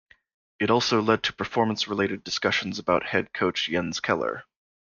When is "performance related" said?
1.33-2.23